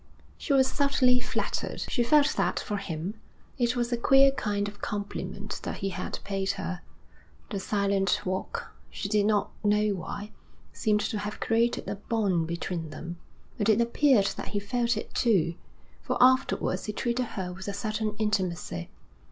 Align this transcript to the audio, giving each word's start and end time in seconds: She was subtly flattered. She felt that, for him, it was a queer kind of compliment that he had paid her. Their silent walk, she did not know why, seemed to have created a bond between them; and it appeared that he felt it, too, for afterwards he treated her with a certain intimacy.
She 0.35 0.51
was 0.51 0.67
subtly 0.67 1.19
flattered. 1.19 1.81
She 1.87 2.01
felt 2.01 2.29
that, 2.35 2.59
for 2.59 2.77
him, 2.77 3.19
it 3.59 3.75
was 3.75 3.91
a 3.91 3.97
queer 3.97 4.31
kind 4.31 4.67
of 4.67 4.81
compliment 4.81 5.59
that 5.61 5.77
he 5.77 5.89
had 5.89 6.17
paid 6.23 6.49
her. 6.53 6.81
Their 7.51 7.59
silent 7.59 8.19
walk, 8.25 8.71
she 8.89 9.07
did 9.09 9.27
not 9.27 9.51
know 9.63 9.89
why, 9.89 10.31
seemed 10.73 11.01
to 11.01 11.19
have 11.19 11.39
created 11.39 11.87
a 11.87 11.97
bond 11.97 12.47
between 12.47 12.89
them; 12.89 13.17
and 13.59 13.69
it 13.69 13.79
appeared 13.79 14.25
that 14.37 14.47
he 14.47 14.59
felt 14.59 14.97
it, 14.97 15.13
too, 15.13 15.53
for 16.01 16.17
afterwards 16.19 16.85
he 16.85 16.93
treated 16.93 17.27
her 17.37 17.53
with 17.53 17.67
a 17.67 17.73
certain 17.73 18.15
intimacy. 18.17 18.89